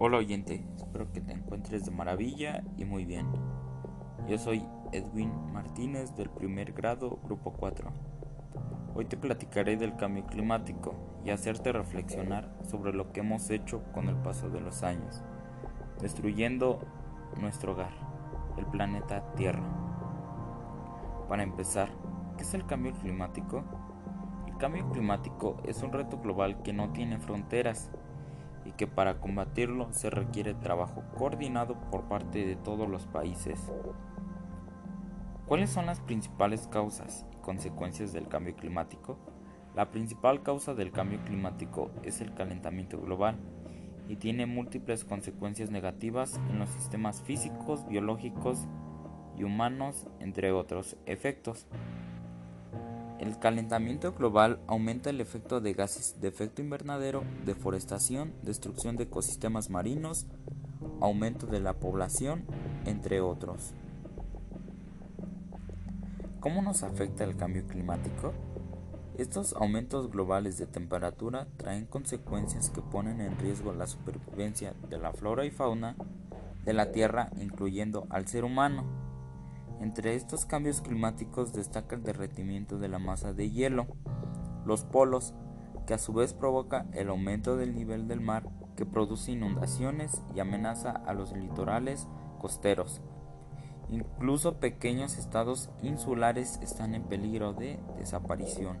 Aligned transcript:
Hola 0.00 0.18
oyente, 0.18 0.64
espero 0.76 1.10
que 1.10 1.20
te 1.20 1.32
encuentres 1.32 1.84
de 1.84 1.90
maravilla 1.90 2.62
y 2.76 2.84
muy 2.84 3.04
bien. 3.04 3.26
Yo 4.28 4.38
soy 4.38 4.64
Edwin 4.92 5.32
Martínez 5.52 6.14
del 6.14 6.30
primer 6.30 6.72
grado, 6.72 7.18
grupo 7.24 7.52
4. 7.54 7.90
Hoy 8.94 9.06
te 9.06 9.16
platicaré 9.16 9.76
del 9.76 9.96
cambio 9.96 10.24
climático 10.24 10.94
y 11.24 11.30
hacerte 11.30 11.72
reflexionar 11.72 12.48
sobre 12.62 12.92
lo 12.92 13.10
que 13.10 13.20
hemos 13.20 13.50
hecho 13.50 13.82
con 13.92 14.08
el 14.08 14.14
paso 14.14 14.48
de 14.50 14.60
los 14.60 14.84
años, 14.84 15.24
destruyendo 16.00 16.78
nuestro 17.40 17.72
hogar, 17.72 17.90
el 18.56 18.66
planeta 18.66 19.32
Tierra. 19.34 19.66
Para 21.28 21.42
empezar, 21.42 21.90
¿qué 22.36 22.44
es 22.44 22.54
el 22.54 22.64
cambio 22.66 22.92
climático? 22.92 23.64
El 24.46 24.56
cambio 24.58 24.88
climático 24.90 25.56
es 25.64 25.82
un 25.82 25.92
reto 25.92 26.20
global 26.20 26.62
que 26.62 26.72
no 26.72 26.92
tiene 26.92 27.18
fronteras 27.18 27.90
y 28.68 28.72
que 28.72 28.86
para 28.86 29.18
combatirlo 29.18 29.90
se 29.92 30.10
requiere 30.10 30.52
trabajo 30.52 31.02
coordinado 31.16 31.74
por 31.90 32.06
parte 32.06 32.44
de 32.44 32.54
todos 32.54 32.86
los 32.86 33.06
países. 33.06 33.72
¿Cuáles 35.46 35.70
son 35.70 35.86
las 35.86 36.00
principales 36.00 36.68
causas 36.68 37.24
y 37.32 37.36
consecuencias 37.36 38.12
del 38.12 38.28
cambio 38.28 38.54
climático? 38.54 39.18
La 39.74 39.90
principal 39.90 40.42
causa 40.42 40.74
del 40.74 40.92
cambio 40.92 41.18
climático 41.24 41.90
es 42.02 42.20
el 42.20 42.34
calentamiento 42.34 43.00
global 43.00 43.38
y 44.06 44.16
tiene 44.16 44.44
múltiples 44.44 45.06
consecuencias 45.06 45.70
negativas 45.70 46.38
en 46.50 46.58
los 46.58 46.68
sistemas 46.68 47.22
físicos, 47.22 47.88
biológicos 47.88 48.66
y 49.38 49.44
humanos, 49.44 50.06
entre 50.20 50.52
otros 50.52 50.98
efectos. 51.06 51.66
El 53.18 53.38
calentamiento 53.38 54.12
global 54.12 54.60
aumenta 54.68 55.10
el 55.10 55.20
efecto 55.20 55.60
de 55.60 55.74
gases 55.74 56.20
de 56.20 56.28
efecto 56.28 56.62
invernadero, 56.62 57.24
deforestación, 57.44 58.32
destrucción 58.42 58.96
de 58.96 59.04
ecosistemas 59.04 59.70
marinos, 59.70 60.26
aumento 61.00 61.46
de 61.46 61.60
la 61.60 61.74
población, 61.74 62.44
entre 62.84 63.20
otros. 63.20 63.74
¿Cómo 66.38 66.62
nos 66.62 66.84
afecta 66.84 67.24
el 67.24 67.36
cambio 67.36 67.66
climático? 67.66 68.32
Estos 69.18 69.52
aumentos 69.54 70.12
globales 70.12 70.56
de 70.56 70.66
temperatura 70.66 71.48
traen 71.56 71.86
consecuencias 71.86 72.70
que 72.70 72.80
ponen 72.80 73.20
en 73.20 73.36
riesgo 73.40 73.72
la 73.72 73.88
supervivencia 73.88 74.74
de 74.88 74.98
la 74.98 75.12
flora 75.12 75.44
y 75.44 75.50
fauna 75.50 75.96
de 76.64 76.72
la 76.72 76.92
Tierra, 76.92 77.30
incluyendo 77.40 78.06
al 78.10 78.28
ser 78.28 78.44
humano. 78.44 79.07
Entre 79.80 80.14
estos 80.14 80.44
cambios 80.44 80.80
climáticos 80.80 81.52
destaca 81.52 81.94
el 81.94 82.02
derretimiento 82.02 82.78
de 82.78 82.88
la 82.88 82.98
masa 82.98 83.32
de 83.32 83.50
hielo, 83.50 83.86
los 84.64 84.84
polos, 84.84 85.34
que 85.86 85.94
a 85.94 85.98
su 85.98 86.12
vez 86.12 86.34
provoca 86.34 86.86
el 86.92 87.08
aumento 87.08 87.56
del 87.56 87.74
nivel 87.74 88.08
del 88.08 88.20
mar 88.20 88.48
que 88.76 88.84
produce 88.86 89.32
inundaciones 89.32 90.22
y 90.34 90.40
amenaza 90.40 90.90
a 90.90 91.14
los 91.14 91.32
litorales 91.32 92.06
costeros. 92.38 93.00
Incluso 93.88 94.60
pequeños 94.60 95.16
estados 95.16 95.70
insulares 95.82 96.58
están 96.62 96.94
en 96.94 97.04
peligro 97.04 97.54
de 97.54 97.80
desaparición. 97.96 98.78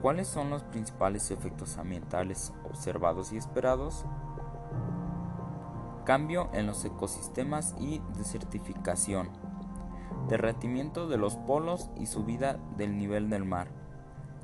¿Cuáles 0.00 0.28
son 0.28 0.50
los 0.50 0.62
principales 0.62 1.30
efectos 1.30 1.78
ambientales 1.78 2.52
observados 2.64 3.32
y 3.32 3.36
esperados? 3.36 4.06
Cambio 6.06 6.48
en 6.54 6.66
los 6.66 6.84
ecosistemas 6.84 7.74
y 7.80 8.00
desertificación, 8.16 9.28
derretimiento 10.28 11.08
de 11.08 11.18
los 11.18 11.36
polos 11.36 11.90
y 11.98 12.06
subida 12.06 12.58
del 12.76 12.96
nivel 12.96 13.28
del 13.28 13.44
mar, 13.44 13.68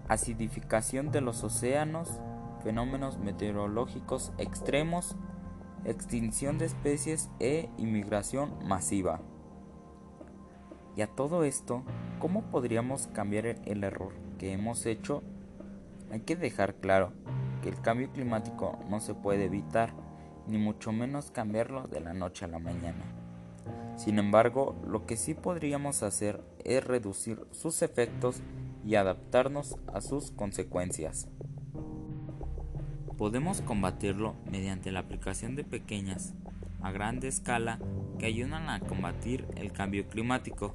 acidificación 0.08 1.12
de 1.12 1.20
los 1.20 1.44
océanos, 1.44 2.20
fenómenos 2.64 3.18
meteorológicos 3.18 4.32
extremos, 4.38 5.16
extinción 5.84 6.58
de 6.58 6.66
especies 6.66 7.30
e 7.38 7.70
inmigración 7.78 8.54
masiva. 8.66 9.20
Y 10.96 11.02
a 11.02 11.06
todo 11.06 11.44
esto, 11.44 11.84
¿cómo 12.18 12.42
podríamos 12.50 13.06
cambiar 13.06 13.46
el 13.46 13.84
error 13.84 14.12
que 14.36 14.52
hemos 14.52 14.84
hecho? 14.84 15.22
Hay 16.10 16.20
que 16.20 16.34
dejar 16.34 16.74
claro 16.74 17.12
que 17.62 17.68
el 17.68 17.80
cambio 17.80 18.10
climático 18.10 18.80
no 18.90 18.98
se 18.98 19.14
puede 19.14 19.44
evitar, 19.44 19.94
ni 20.46 20.58
mucho 20.58 20.92
menos 20.92 21.30
cambiarlo 21.30 21.86
de 21.88 22.00
la 22.00 22.14
noche 22.14 22.44
a 22.44 22.48
la 22.48 22.58
mañana. 22.58 23.04
Sin 23.96 24.18
embargo, 24.18 24.74
lo 24.86 25.06
que 25.06 25.16
sí 25.16 25.34
podríamos 25.34 26.02
hacer 26.02 26.42
es 26.64 26.84
reducir 26.84 27.40
sus 27.50 27.82
efectos 27.82 28.40
y 28.84 28.96
adaptarnos 28.96 29.76
a 29.92 30.00
sus 30.00 30.30
consecuencias. 30.30 31.28
Podemos 33.16 33.60
combatirlo 33.60 34.34
mediante 34.50 34.90
la 34.90 35.00
aplicación 35.00 35.54
de 35.54 35.64
pequeñas 35.64 36.34
a 36.80 36.90
grande 36.90 37.28
escala 37.28 37.78
que 38.18 38.26
ayudan 38.26 38.68
a 38.68 38.80
combatir 38.80 39.46
el 39.56 39.72
cambio 39.72 40.08
climático. 40.08 40.74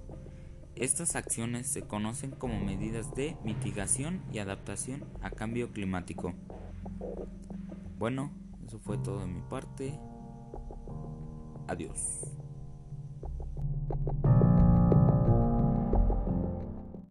Estas 0.75 1.15
acciones 1.15 1.67
se 1.67 1.81
conocen 1.81 2.31
como 2.31 2.59
medidas 2.63 3.13
de 3.15 3.35
mitigación 3.43 4.21
y 4.31 4.39
adaptación 4.39 5.03
a 5.21 5.31
cambio 5.31 5.71
climático. 5.71 6.33
Bueno, 7.97 8.31
eso 8.67 8.79
fue 8.79 8.97
todo 8.97 9.19
de 9.19 9.27
mi 9.27 9.41
parte. 9.41 9.97
Adiós. 11.67 12.21